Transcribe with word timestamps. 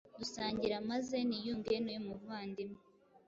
dusangira 0.19 0.75
maze 0.89 1.15
niyunge 1.29 1.75
n’uyu 1.79 2.01
muvandiwe 2.07 2.77